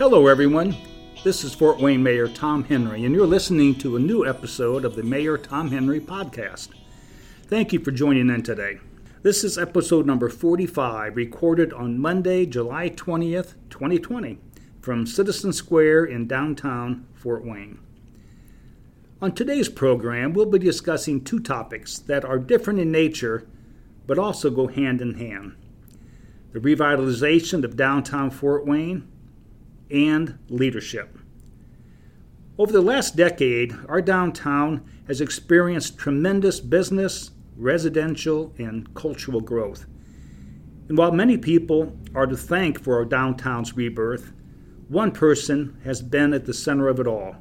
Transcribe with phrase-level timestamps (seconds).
[0.00, 0.74] Hello, everyone.
[1.24, 4.96] This is Fort Wayne Mayor Tom Henry, and you're listening to a new episode of
[4.96, 6.68] the Mayor Tom Henry podcast.
[7.42, 8.78] Thank you for joining in today.
[9.22, 14.38] This is episode number 45, recorded on Monday, July 20th, 2020,
[14.80, 17.78] from Citizen Square in downtown Fort Wayne.
[19.20, 23.46] On today's program, we'll be discussing two topics that are different in nature
[24.06, 25.56] but also go hand in hand
[26.52, 29.06] the revitalization of downtown Fort Wayne
[29.90, 31.18] and leadership.
[32.58, 39.86] Over the last decade, our downtown has experienced tremendous business, residential, and cultural growth.
[40.88, 44.32] And while many people are to thank for our downtown's rebirth,
[44.88, 47.36] one person has been at the center of it all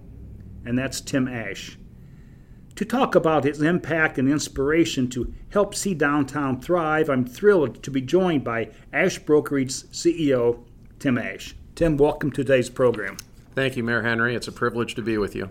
[0.65, 1.77] and that's Tim Ash.
[2.75, 7.91] To talk about his impact and inspiration to help see downtown thrive, I'm thrilled to
[7.91, 10.63] be joined by Ash Brokerage's CEO,
[10.99, 11.55] Tim Ash.
[11.79, 13.15] Tim, welcome to today's program.
[13.55, 14.35] Thank you, Mayor Henry.
[14.35, 15.49] It's a privilege to be with you.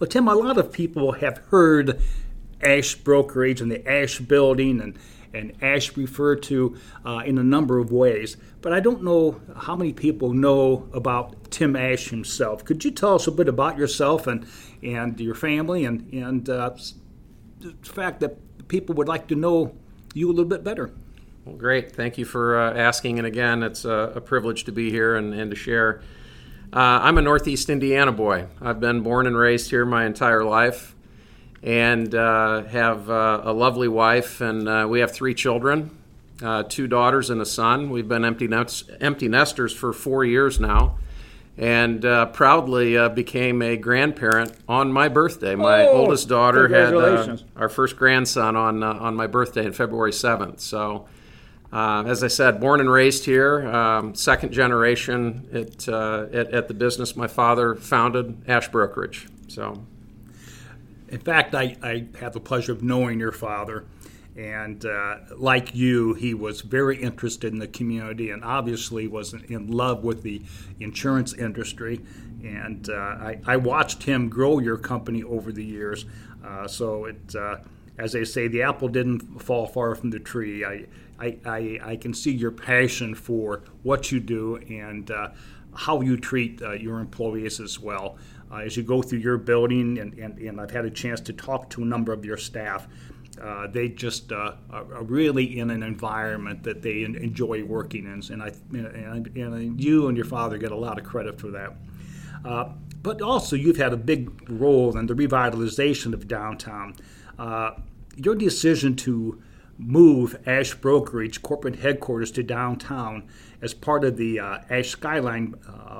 [0.00, 2.02] Well, Tim, a lot of people have heard
[2.60, 4.98] Ash Brokerage and the Ash Building and
[5.32, 6.76] and Ash referred to
[7.06, 8.36] uh, in a number of ways.
[8.60, 12.64] But I don't know how many people know about Tim Ash himself.
[12.64, 14.48] Could you tell us a bit about yourself and,
[14.82, 16.70] and your family and, and uh,
[17.60, 19.76] the fact that people would like to know
[20.12, 20.92] you a little bit better?
[21.48, 21.92] Well, great.
[21.92, 23.16] Thank you for uh, asking.
[23.16, 26.02] And again, it's a, a, privilege to be here and, and to share.
[26.70, 28.48] Uh, I'm a Northeast Indiana boy.
[28.60, 30.94] I've been born and raised here my entire life
[31.62, 35.90] and uh, have uh, a lovely wife, and uh, we have three children
[36.42, 37.88] uh, two daughters and a son.
[37.88, 40.98] We've been empty, nest- empty nesters for four years now.
[41.56, 45.56] And uh, proudly uh, became a grandparent on my birthday.
[45.56, 50.60] My oh, oldest daughter had our first grandson on on my birthday on February seventh.
[50.60, 51.08] So,
[51.72, 57.16] as I said, born and raised here, um, second generation at, at, at the business
[57.16, 59.28] my father founded, Ash Brokerage.
[59.48, 59.82] So
[61.08, 63.86] in fact, I, I have the pleasure of knowing your father.
[64.36, 69.70] And uh, like you, he was very interested in the community and obviously was in
[69.70, 70.42] love with the
[70.78, 72.00] insurance industry.
[72.44, 76.06] And uh, I, I, watched him grow your company over the years.
[76.44, 77.56] Uh, so it, uh,
[77.98, 80.64] as they say, the apple didn't fall far from the tree.
[80.64, 80.86] I,
[81.18, 85.30] I, I, I can see your passion for what you do and uh,
[85.74, 88.16] how you treat uh, your employees as well
[88.50, 91.32] uh, as you go through your building, and, and, and I've had a chance to
[91.32, 92.86] talk to a number of your staff.
[93.40, 98.42] Uh, they just uh, are really in an environment that they enjoy working in, and
[98.42, 101.76] I and, and, you and your father get a lot of credit for that.
[102.44, 102.70] Uh,
[103.00, 106.96] but also, you've had a big role in the revitalization of downtown.
[107.38, 107.72] Uh,
[108.18, 109.40] your decision to
[109.78, 113.28] move Ash Brokerage corporate headquarters to downtown
[113.62, 115.54] as part of the uh, Ash Skyline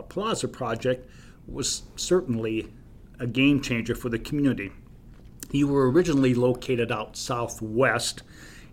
[0.08, 1.08] Plaza project
[1.46, 2.72] was certainly
[3.18, 4.70] a game changer for the community.
[5.50, 8.22] You were originally located out southwest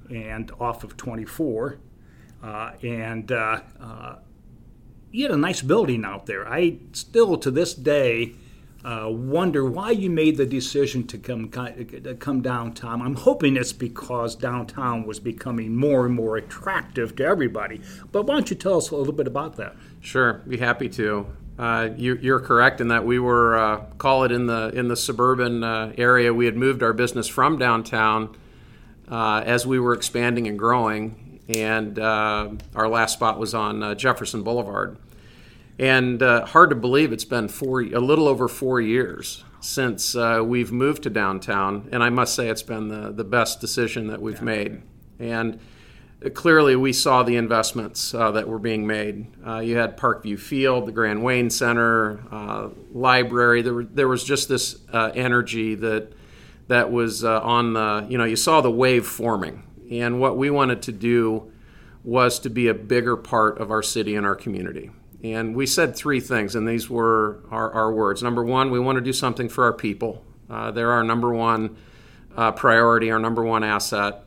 [0.09, 1.79] and off of 24,
[2.43, 4.15] uh, and uh, uh,
[5.11, 6.47] you had a nice building out there.
[6.47, 8.33] I still, to this day,
[8.85, 13.01] uh, wonder why you made the decision to come come downtown.
[13.01, 17.81] I'm hoping it's because downtown was becoming more and more attractive to everybody.
[18.11, 19.75] But why don't you tell us a little bit about that?
[20.01, 21.25] Sure, be happy to.
[21.57, 24.95] Uh, you, are correct in that we were uh, call it in the in the
[24.95, 26.31] suburban uh, area.
[26.31, 28.37] We had moved our business from downtown
[29.09, 34.97] uh, as we were expanding and growing, and our last spot was on Jefferson Boulevard.
[35.77, 41.03] And hard to believe it's been four a little over four years since we've moved
[41.03, 44.43] to downtown, and I must say it's been the the best decision that we've yeah.
[44.43, 44.81] made.
[45.19, 45.59] And
[46.33, 49.27] clearly we saw the investments uh, that were being made.
[49.45, 53.61] Uh, you had Parkview Field, the Grand Wayne Center, uh, library.
[53.61, 56.13] There, were, there was just this uh, energy that
[56.67, 58.07] that was uh, on the.
[58.09, 61.51] You know, you saw the wave forming, and what we wanted to do
[62.03, 64.91] was to be a bigger part of our city and our community.
[65.33, 68.21] And we said three things, and these were our, our words.
[68.21, 70.23] Number one, we want to do something for our people.
[70.49, 71.77] Uh, they're our number one
[72.55, 74.25] priority, our number one asset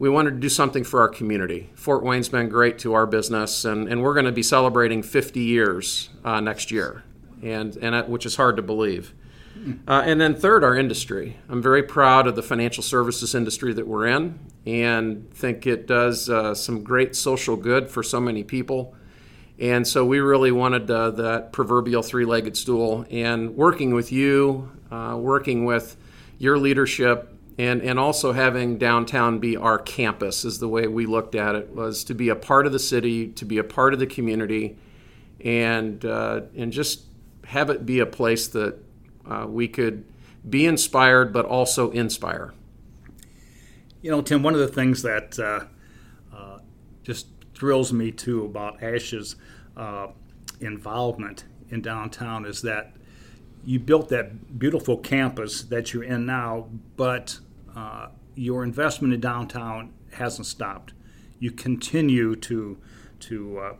[0.00, 1.68] we wanted to do something for our community.
[1.74, 5.40] Fort Wayne's been great to our business, and, and we're going to be celebrating 50
[5.40, 7.04] years uh, next year,
[7.42, 9.12] and, and which is hard to believe.
[9.86, 11.36] Uh, and then third, our industry.
[11.50, 16.30] I'm very proud of the financial services industry that we're in, and think it does
[16.30, 18.94] uh, some great social good for so many people.
[19.60, 23.04] And so we really wanted uh, that proverbial three-legged stool.
[23.10, 25.96] And working with you, uh, working with
[26.38, 31.34] your leadership, and and also having downtown be our campus is the way we looked
[31.34, 33.98] at it was to be a part of the city to be a part of
[33.98, 34.78] the community
[35.44, 37.02] and uh, and just
[37.44, 38.78] have it be a place that
[39.28, 40.04] uh, we could
[40.48, 42.54] be inspired, but also inspire.
[44.00, 45.64] You know, Tim, one of the things that uh,
[46.34, 46.58] uh
[47.02, 47.26] just
[47.60, 49.36] thrills me too about Ash's
[49.76, 50.06] uh,
[50.60, 52.94] involvement in downtown is that
[53.66, 57.38] you built that beautiful campus that you're in now, but
[57.76, 60.94] uh, your investment in downtown hasn't stopped.
[61.38, 62.78] You continue to
[63.20, 63.74] to uh,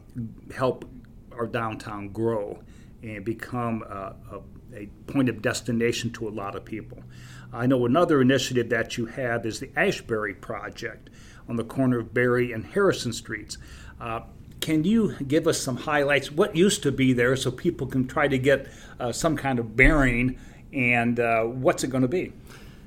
[0.54, 0.84] help
[1.32, 2.62] our downtown grow
[3.02, 4.40] and become a, a,
[4.76, 7.02] a, point of destination to a lot of people.
[7.52, 11.10] I know another initiative that you have is the Ashbury Project
[11.48, 13.58] on the corner of Berry and Harrison Streets.
[14.00, 14.20] Uh,
[14.60, 16.30] can you give us some highlights?
[16.30, 18.68] What used to be there so people can try to get
[18.98, 20.38] uh, some kind of bearing
[20.72, 22.32] and uh, what's it going to be?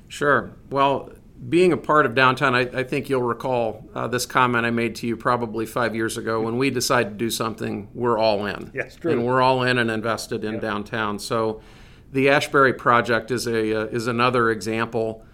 [0.08, 0.52] Sure.
[0.70, 1.10] Well,
[1.48, 4.94] being a part of downtown, I, I think you'll recall uh, this comment I made
[4.96, 6.40] to you probably five years ago.
[6.40, 8.70] When we decide to do something, we're all in.
[8.72, 9.12] Yes, true.
[9.12, 11.18] And we're all in and invested in downtown.
[11.18, 11.60] So,
[12.14, 15.24] the Ashbury project is a uh, is another example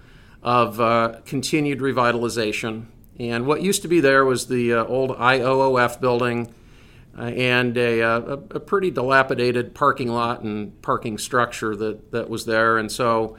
[0.42, 2.86] of uh, continued revitalization.
[3.18, 6.52] And what used to be there was the uh, old IOOF building.
[7.18, 12.30] Uh, and a, uh, a, a pretty dilapidated parking lot and parking structure that, that
[12.30, 12.78] was there.
[12.78, 13.36] And so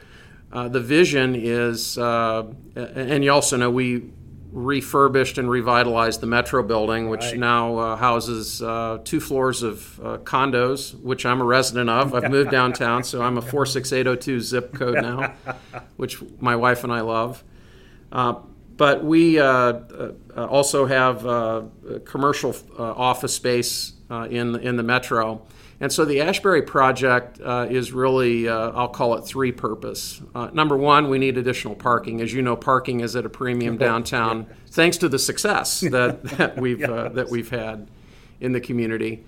[0.51, 4.11] uh, the vision is, and you also know we
[4.51, 7.37] refurbished and revitalized the Metro building, which right.
[7.37, 12.13] now uh, houses uh, two floors of uh, condos, which I'm a resident of.
[12.13, 15.33] I've moved downtown, so I'm a 46802 zip code now,
[15.95, 17.43] which my wife and I love.
[18.11, 18.35] Uh,
[18.75, 21.21] but we also have
[22.05, 25.45] commercial office space in, in the Metro.
[25.81, 30.21] And so the Ashbury project uh, is really, uh, I'll call it three purpose.
[30.35, 32.21] Uh, number one, we need additional parking.
[32.21, 34.55] As you know, parking is at a premium downtown, yeah.
[34.67, 37.89] thanks to the success that, that we've uh, that we've had
[38.39, 39.25] in the community.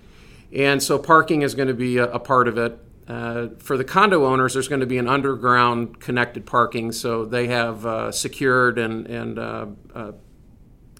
[0.52, 2.78] And so parking is going to be a, a part of it.
[3.08, 7.48] Uh, for the condo owners, there's going to be an underground connected parking, so they
[7.48, 9.76] have uh, secured and and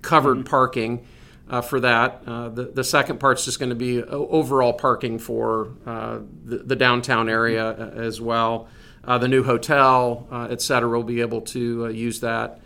[0.02, 0.46] covered mm-hmm.
[0.48, 1.06] parking
[1.48, 2.22] uh, for that.
[2.26, 6.76] Uh, the, the second part's just going to be overall parking for uh, the, the,
[6.76, 8.68] downtown area uh, as well.
[9.04, 12.60] Uh, the new hotel, uh, et cetera, will be able to use that.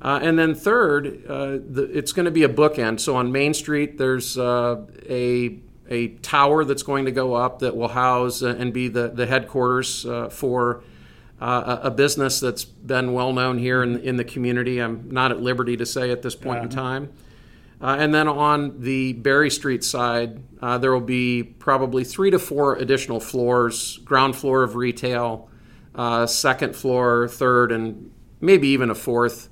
[0.00, 2.98] and then third, the, it's going to be a bookend.
[2.98, 5.58] So on Main Street, there's a
[5.88, 10.04] a tower that's going to go up that will house and be the, the headquarters
[10.30, 10.82] for
[11.40, 14.80] uh, a business that's been well known here in, in the community.
[14.80, 16.64] I'm not at liberty to say at this point uh-huh.
[16.64, 17.12] in time.
[17.80, 22.38] Uh, and then on the Berry Street side, uh, there will be probably three to
[22.38, 25.50] four additional floors ground floor of retail,
[25.94, 29.50] uh, second floor, third, and maybe even a fourth.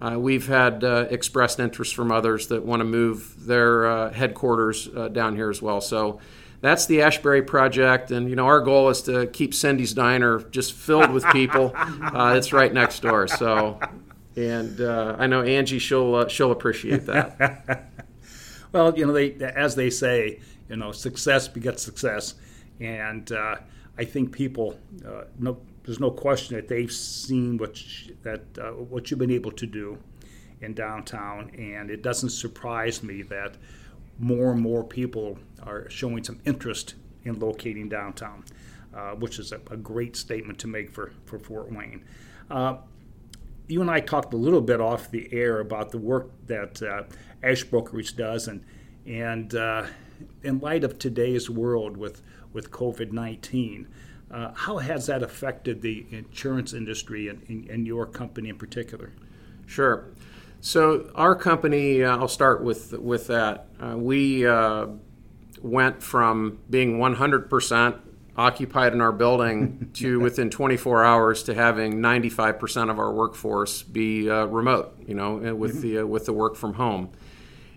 [0.00, 4.86] Uh, we've had uh, expressed interest from others that want to move their uh, headquarters
[5.12, 5.80] down here as well.
[5.80, 6.20] So
[6.60, 10.74] that's the Ashbury project, and you know our goal is to keep Cindy's Diner just
[10.74, 11.72] filled with people.
[11.76, 13.78] it's right next door, so
[14.36, 17.90] and uh, I know Angie she'll uh, she'll appreciate that.
[18.72, 22.34] well, you know, they as they say, you know, success begets success,
[22.80, 23.56] and uh,
[23.96, 27.80] I think people, uh, no, there's no question that they've seen what
[28.22, 29.98] that uh, what you've been able to do
[30.60, 33.56] in downtown, and it doesn't surprise me that
[34.18, 36.94] more and more people are showing some interest
[37.24, 38.44] in locating downtown,
[38.94, 42.04] uh, which is a, a, great statement to make for for Fort Wayne
[43.66, 47.04] you and I talked a little bit off the air about the work that uh,
[47.42, 48.64] Ash Brokerage does, and
[49.06, 49.86] and uh,
[50.42, 53.88] in light of today's world with with COVID nineteen,
[54.30, 59.12] uh, how has that affected the insurance industry and, and, and your company in particular?
[59.66, 60.06] Sure.
[60.60, 63.68] So our company, uh, I'll start with with that.
[63.80, 64.88] Uh, we uh,
[65.62, 67.96] went from being 100 percent
[68.36, 74.28] occupied in our building to within 24 hours to having 95% of our workforce be
[74.28, 75.80] uh, remote, you know, uh, with mm-hmm.
[75.82, 77.10] the uh, with the work from home.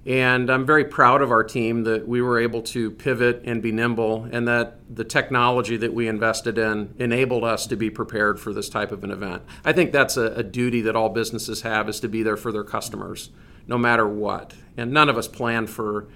[0.08, 3.74] And I'm very proud of our team that we were able to pivot and be
[3.74, 8.54] nimble, and that the technology that we invested in enabled us to be prepared for
[8.54, 9.44] this type of an event.
[9.66, 12.54] I think that's a, a duty that all businesses have is to be there for
[12.54, 13.32] their customers,
[13.68, 14.54] no matter what.
[14.78, 16.08] And none of us planned for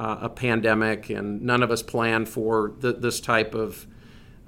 [0.00, 3.86] uh, a pandemic, and none of us planned for th- this type of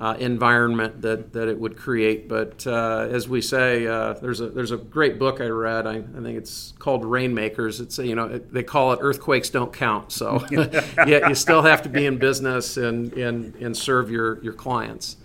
[0.00, 2.26] uh, environment that, that it would create.
[2.26, 5.87] But uh, as we say, uh, there's a there's a great book I read.
[5.87, 7.80] I, I think it's called Rainmakers.
[7.80, 10.11] It's you know it, they call it earthquakes don't count.
[10.11, 14.54] So yeah, you still have to be in business and and, and serve your your
[14.54, 15.18] clients.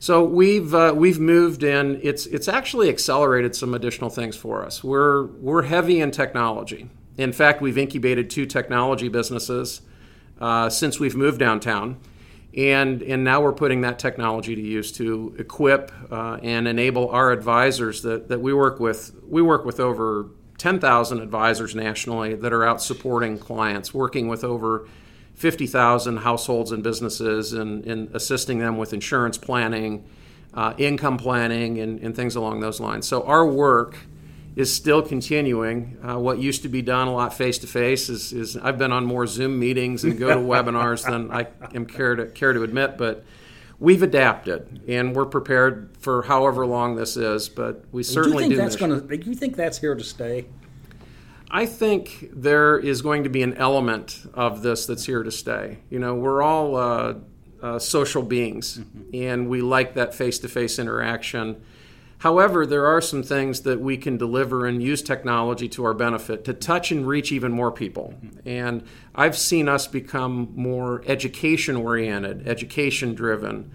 [0.00, 2.00] So we've uh, we've moved in.
[2.02, 4.82] It's it's actually accelerated some additional things for us.
[4.82, 6.90] We're we're heavy in technology.
[7.18, 9.82] In fact, we've incubated two technology businesses
[10.40, 11.98] uh, since we've moved downtown.
[12.56, 17.30] And, and now we're putting that technology to use to equip uh, and enable our
[17.30, 19.14] advisors that, that we work with.
[19.28, 24.88] We work with over 10,000 advisors nationally that are out supporting clients, working with over
[25.34, 30.04] 50,000 households and businesses and, and, assisting them with insurance planning,
[30.54, 33.06] uh, income planning, and, and, things along those lines.
[33.06, 33.98] So our work
[34.58, 35.96] is still continuing.
[36.02, 38.90] Uh, what used to be done a lot face to face is, is I've been
[38.90, 41.46] on more Zoom meetings and go to webinars than I
[41.76, 43.24] am care to, care to admit, but
[43.78, 47.48] we've adapted and we're prepared for however long this is.
[47.48, 48.50] But we certainly do.
[48.50, 49.16] You think do that's going to?
[49.16, 50.46] Do you think that's here to stay?
[51.52, 55.78] I think there is going to be an element of this that's here to stay.
[55.88, 57.14] You know, we're all uh,
[57.62, 59.14] uh, social beings, mm-hmm.
[59.14, 61.62] and we like that face-to-face interaction.
[62.18, 66.44] However, there are some things that we can deliver and use technology to our benefit
[66.46, 68.14] to touch and reach even more people.
[68.44, 68.82] And
[69.14, 73.70] I've seen us become more education oriented, education driven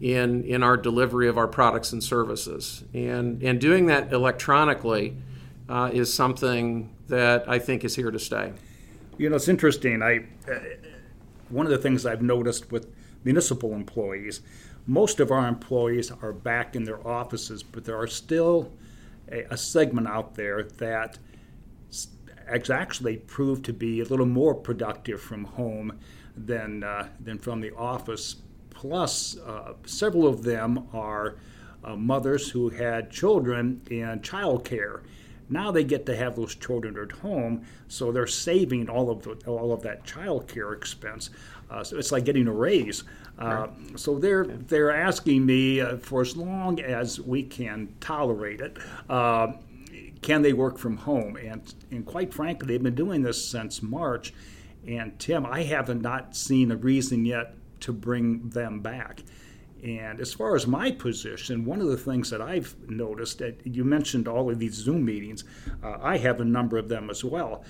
[0.00, 2.84] in, in our delivery of our products and services.
[2.92, 5.16] And, and doing that electronically
[5.68, 8.52] uh, is something that I think is here to stay.
[9.16, 10.02] You know, it's interesting.
[10.02, 10.58] I uh,
[11.48, 12.92] one of the things I've noticed with
[13.24, 14.42] municipal employees,
[14.86, 18.72] most of our employees are back in their offices, but there are still
[19.30, 21.18] a, a segment out there that
[22.48, 25.98] actually proved to be a little more productive from home
[26.36, 28.36] than uh, than from the office.
[28.70, 31.36] Plus, uh, several of them are
[31.82, 35.00] uh, mothers who had children in childcare
[35.48, 39.34] now they get to have those children at home, so they're saving all of the,
[39.46, 41.30] all of that child care expense.
[41.70, 43.04] Uh, so it's like getting a raise.
[43.40, 43.98] Uh, right.
[43.98, 48.78] So they're they're asking me uh, for as long as we can tolerate it.
[49.08, 49.52] Uh,
[50.22, 51.36] can they work from home?
[51.36, 54.32] And and quite frankly, they've been doing this since March.
[54.86, 59.22] And Tim, I haven't not seen a reason yet to bring them back.
[59.82, 63.84] And as far as my position, one of the things that I've noticed, that you
[63.84, 65.44] mentioned all of these Zoom meetings,
[65.82, 67.62] uh, I have a number of them as well.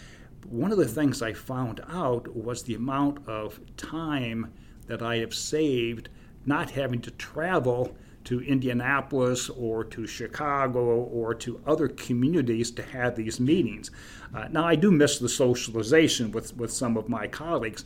[0.49, 4.53] One of the things I found out was the amount of time
[4.87, 6.09] that I have saved
[6.45, 13.15] not having to travel to Indianapolis or to Chicago or to other communities to have
[13.15, 13.93] these meetings.
[14.35, 17.85] Uh, now, I do miss the socialization with, with some of my colleagues,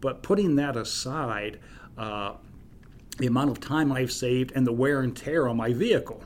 [0.00, 1.60] but putting that aside,
[1.96, 2.34] uh,
[3.18, 6.22] the amount of time I've saved and the wear and tear on my vehicle.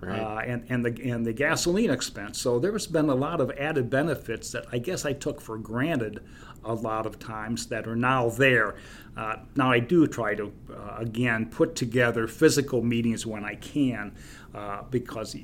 [0.00, 0.18] Right.
[0.18, 2.40] Uh, and, and the and the gasoline expense.
[2.40, 6.24] So there's been a lot of added benefits that I guess I took for granted
[6.64, 8.76] a lot of times that are now there.
[9.16, 14.14] Uh, now I do try to uh, again put together physical meetings when I can
[14.54, 15.36] uh, because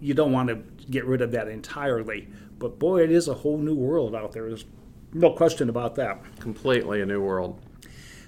[0.00, 0.56] you don't want to
[0.90, 2.28] get rid of that entirely.
[2.58, 4.48] But boy, it is a whole new world out there.
[4.48, 4.66] There's
[5.12, 6.20] no question about that.
[6.40, 7.60] Completely a new world.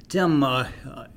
[0.08, 0.68] Tim, uh,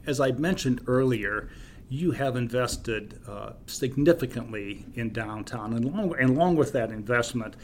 [0.06, 1.50] as I mentioned earlier,
[1.90, 7.56] you have invested uh, significantly in downtown, and along, and along with that investment,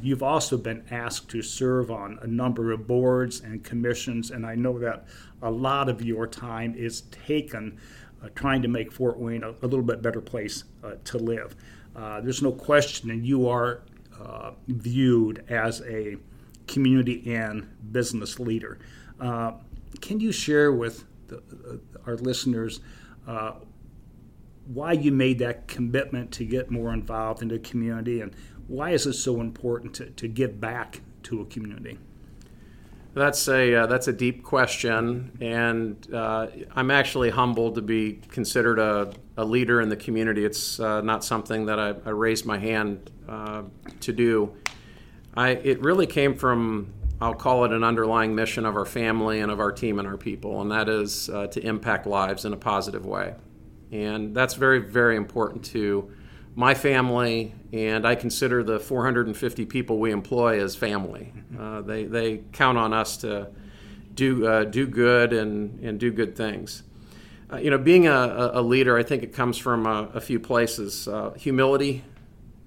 [0.00, 4.54] you've also been asked to serve on a number of boards and commissions, and I
[4.54, 5.06] know that
[5.42, 7.78] a lot of your time is taken
[8.22, 11.54] uh, trying to make Fort Wayne a, a little bit better place uh, to live.
[11.94, 13.82] Uh, there's no question, and you are
[14.20, 16.16] uh, viewed as a
[16.66, 18.78] community and business leader.
[19.20, 19.52] Uh,
[20.00, 21.76] can you share with the, uh,
[22.06, 22.80] our listeners
[24.66, 28.34] why you made that commitment to get more involved in the community and
[28.68, 31.98] why is it so important to, to give back to a community?
[33.14, 36.46] That's a uh, that's a deep question, and uh,
[36.76, 40.44] I'm actually humbled to be considered a, a leader in the community.
[40.44, 43.62] It's uh, not something that I, I raised my hand uh,
[44.00, 44.54] to do.
[45.34, 49.50] I it really came from I'll call it an underlying mission of our family and
[49.50, 52.56] of our team and our people, and that is uh, to impact lives in a
[52.56, 53.34] positive way.
[53.90, 56.12] And that's very, very important to
[56.54, 61.32] my family, and I consider the 450 people we employ as family.
[61.58, 63.48] Uh, they, they count on us to
[64.14, 66.82] do, uh, do good and, and do good things.
[67.52, 70.38] Uh, you know, being a, a, leader, I think it comes from a, a few
[70.38, 72.04] places uh, humility,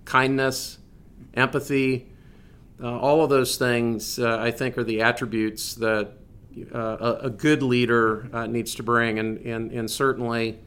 [0.06, 0.80] kindness,
[1.36, 2.08] empathy
[2.84, 6.14] uh, all of those things, uh, I think, are the attributes that
[6.74, 9.20] uh, a, a, good leader uh, needs to bring.
[9.20, 10.60] And, and, and certainly,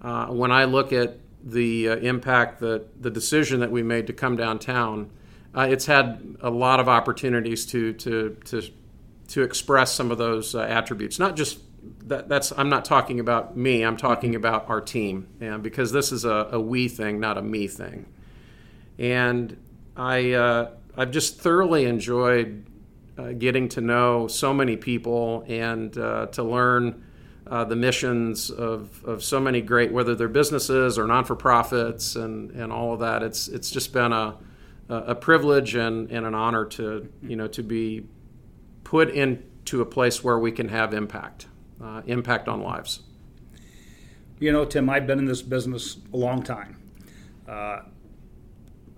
[0.00, 1.18] uh, when I look at
[1.50, 5.10] the uh, impact that the decision that we made to come downtown,
[5.54, 8.62] it's had a lot of opportunities to, to, to,
[9.28, 11.18] to express some of those attributes.
[11.18, 11.60] Not just
[12.06, 13.82] that, that's I'm not talking about me.
[13.82, 17.42] I'm talking about our team, and because this is a, a we thing, not a
[17.42, 18.06] me thing.
[18.98, 19.56] And
[19.96, 22.66] I I've just thoroughly enjoyed
[23.16, 27.04] uh, getting to know so many people and uh, to learn
[27.48, 32.16] uh, the missions of, of so many great, whether they're businesses or non for profits
[32.16, 33.22] and, and all of that.
[33.22, 34.36] It's, it's just been a,
[34.88, 38.06] a privilege and, and an honor to, you know, to be
[38.84, 41.46] put into a place where we can have impact,
[41.82, 43.00] uh, impact on lives.
[44.38, 46.76] You know, Tim, I've been in this business a long time.
[47.48, 47.80] Uh,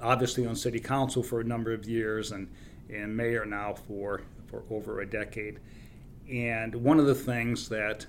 [0.03, 2.49] obviously on city council for a number of years and,
[2.89, 5.59] and mayor now for, for over a decade.
[6.31, 8.07] And one of the things that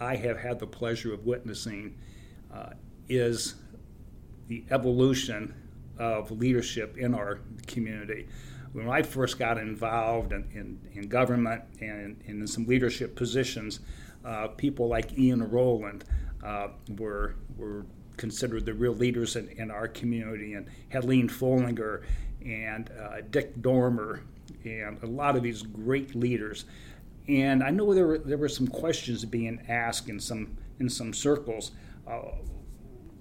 [0.00, 1.96] I have had the pleasure of witnessing
[2.52, 2.70] uh,
[3.08, 3.54] is
[4.48, 5.54] the evolution
[5.98, 8.28] of leadership in our community.
[8.72, 13.80] When I first got involved in, in, in government and, and, in some leadership positions,
[14.24, 16.04] uh, people like Ian Rolland
[16.44, 17.86] uh, were, were
[18.16, 22.02] considered the real leaders in, in our community, and Helene Foellinger
[22.44, 24.20] and uh, Dick Doermer,
[24.64, 26.66] and a lot of these great leaders.
[27.28, 31.12] And I know there were, there were some questions being asked in some in some
[31.12, 31.72] circles.
[32.06, 32.20] Uh,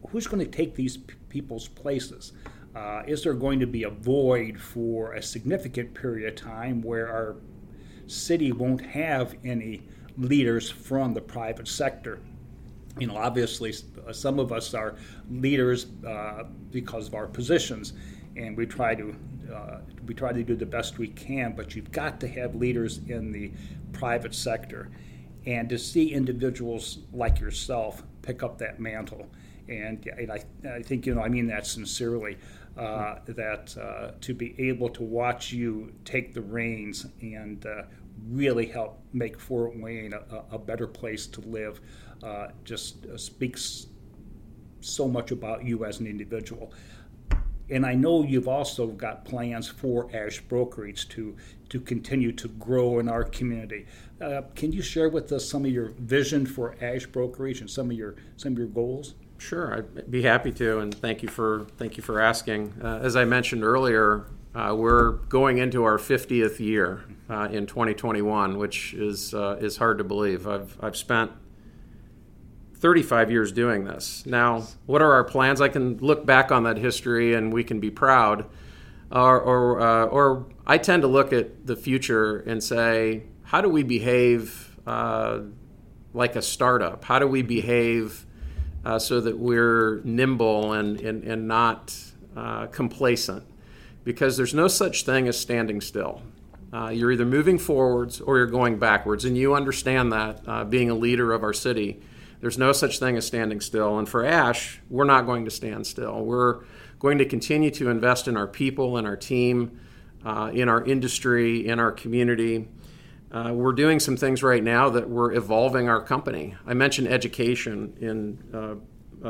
[0.09, 2.33] who's going to take these p- people's places?
[2.75, 7.07] Uh, is there going to be a void for a significant period of time where
[7.07, 7.37] our
[8.05, 9.81] city won't have any
[10.17, 12.19] leaders from the private sector?
[12.99, 13.73] You know, obviously,
[14.11, 14.95] some of us are
[15.29, 17.93] leaders uh, because of our positions,
[18.35, 19.15] and we try to
[19.53, 21.53] uh, we try to do the best we can.
[21.55, 23.51] But you've got to have leaders in the
[23.97, 24.89] private sector,
[25.45, 29.27] and to see individuals like yourself pick up that mantle,
[29.67, 32.37] and, and I, I think you know I mean that sincerely.
[32.77, 37.83] Uh, that uh, to be able to watch you take the reins and uh,
[38.29, 41.79] really help make Fort Wayne a, a better place to live
[42.23, 43.87] uh, just uh, speaks
[44.79, 46.73] so much about you as an individual.
[47.69, 51.35] And I know you've also got plans for Ash Brokerage to,
[51.75, 53.85] to continue to grow in our community.
[54.21, 57.91] Uh, can you share with us some of your vision for Ash Brokerage and some
[57.91, 59.15] of your some of your goals?
[59.37, 62.73] Sure, I'd be happy to, and thank you for thank you for asking.
[62.81, 68.57] Uh, as I mentioned earlier, uh, we're going into our 50th year uh, in 2021,
[68.57, 70.47] which is uh, is hard to believe.
[70.47, 71.31] I've I've spent
[72.75, 74.25] 35 years doing this.
[74.25, 75.59] Now, what are our plans?
[75.59, 78.45] I can look back on that history and we can be proud.
[79.11, 83.69] Or, or, uh, or I tend to look at the future and say, how do
[83.69, 85.41] we behave uh,
[86.13, 87.03] like a startup?
[87.05, 88.25] How do we behave
[88.83, 91.95] uh, so that we're nimble and, and, and not
[92.35, 93.43] uh, complacent?
[94.03, 96.21] Because there's no such thing as standing still.
[96.73, 100.89] Uh, you're either moving forwards or you're going backwards, and you understand that uh, being
[100.89, 102.01] a leader of our city.
[102.41, 103.97] There's no such thing as standing still.
[103.97, 106.23] And for Ash, we're not going to stand still.
[106.25, 106.63] We're
[106.99, 109.79] going to continue to invest in our people, in our team,
[110.25, 112.67] uh, in our industry, in our community.
[113.31, 116.55] Uh, we're doing some things right now that we're evolving our company.
[116.65, 118.75] I mentioned education in uh,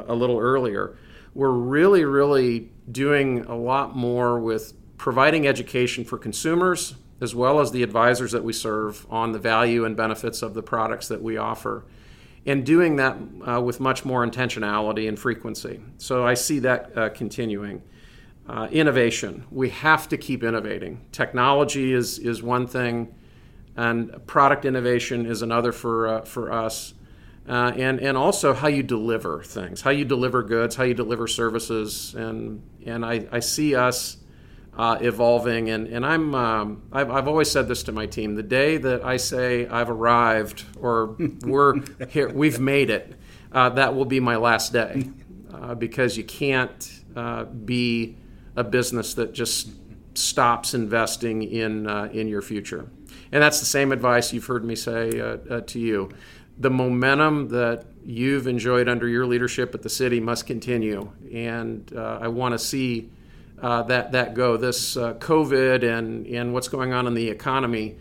[0.08, 0.98] a little earlier.
[1.34, 7.72] We're really, really doing a lot more with providing education for consumers as well as
[7.72, 11.38] the advisors that we serve on the value and benefits of the products that we
[11.38, 11.86] offer
[12.46, 15.82] and doing that uh, with much more intentionality and frequency.
[15.98, 17.82] So I see that uh, continuing.
[18.48, 19.44] Uh, innovation.
[19.50, 21.04] We have to keep innovating.
[21.12, 23.12] Technology is, is one thing,
[23.76, 26.94] and product innovation is another for, uh, for us.
[27.50, 31.28] Uh, and, and also how you deliver things, how you deliver goods, how you deliver
[31.28, 32.14] services.
[32.14, 34.18] And, and I, I see us
[34.78, 35.70] uh, evolving.
[35.70, 39.04] And, and I'm, um, I've, I've always said this to my team the day that
[39.04, 43.14] I say I've arrived or we're here, we've made it,
[43.52, 45.10] uh, that will be my last day
[45.54, 48.18] uh, because you can't uh, be
[48.56, 49.70] a business that just
[50.14, 52.90] stops investing in, uh, in your future.
[53.32, 56.10] And that's the same advice you've heard me say uh, to you.
[56.58, 61.12] The momentum that you've enjoyed under your leadership at the city must continue.
[61.34, 63.10] And I want to see
[63.66, 64.58] uh, that that go.
[64.58, 67.96] This uh, COVID and and what's going on in the economy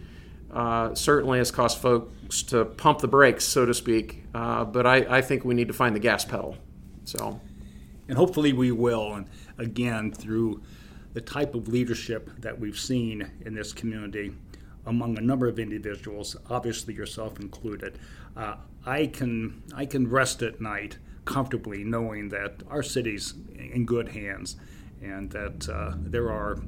[0.53, 4.25] uh, certainly has caused folks to pump the brakes, so to speak.
[4.35, 6.59] Uh, but I, I think we need to find the gas pedal.
[7.05, 7.41] So,
[8.09, 9.15] and hopefully we will.
[9.15, 10.63] And again, through
[11.15, 14.35] the type of leadership that we've seen in this community
[14.85, 17.99] among a number of individuals, obviously yourself included,
[18.37, 24.09] uh, I can I can rest at night comfortably knowing that our city's in good
[24.09, 24.57] hands
[25.05, 26.59] and that uh, there are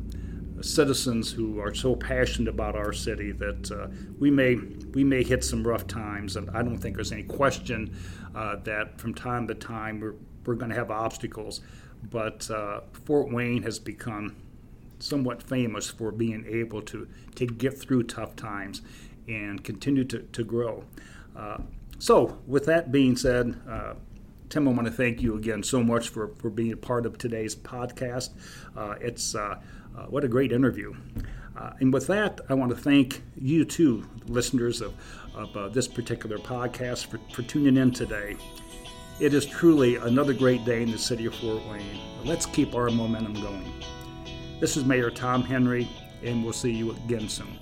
[0.61, 4.57] citizens who are so passionate about our city that uh, we may
[4.95, 7.95] we may hit some rough times, and I don't think there's any question
[8.35, 10.15] uh, that from time to time we're
[10.47, 11.61] we're going to have obstacles.
[12.11, 14.37] But uh, Fort Wayne has become
[14.99, 18.83] somewhat famous for being able to, to get through tough times
[19.29, 20.85] and continue to, to grow.
[21.37, 21.59] Uh,
[21.99, 23.95] so, with that being said, uh,
[24.49, 27.19] Tim, I want to thank you again so much for, for being a part of
[27.19, 28.31] today's podcast.
[28.77, 29.61] Uh, it's uh,
[29.97, 30.95] uh, what a great interview.
[31.59, 34.95] Uh, and with that, I want to thank you too, listeners of,
[35.35, 38.37] of uh, this particular podcast, for, for tuning in today.
[39.19, 41.99] It is truly another great day in the city of Fort Wayne.
[42.25, 43.73] Let's keep our momentum going.
[44.61, 45.89] This is Mayor Tom Henry,
[46.23, 47.59] and we'll see you again soon.